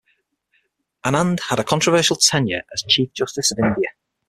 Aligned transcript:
Anand 1.05 1.41
had 1.49 1.59
a 1.59 1.63
controversial 1.63 2.15
tenure 2.15 2.63
as 2.73 2.83
Chief 2.87 3.13
Justice 3.13 3.51
of 3.51 3.59
India. 3.59 3.89